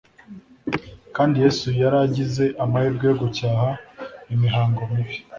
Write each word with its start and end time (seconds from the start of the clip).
kandi 1.15 1.35
Yesu 1.45 1.67
yari 1.81 1.97
agize 2.05 2.45
amahirwe 2.63 3.03
yo 3.09 3.15
gucyaha 3.21 3.69
imihango 4.33 4.81
mibi 4.91 5.15